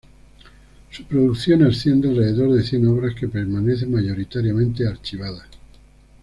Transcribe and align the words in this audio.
Su 0.89 1.03
producción 1.05 1.61
asciende 1.63 2.09
alrededor 2.09 2.53
de 2.53 2.63
cien 2.63 2.87
obras 2.87 3.13
que 3.13 3.27
permanece 3.27 3.85
mayoritariamente 3.85 4.87
archivada. 4.87 5.45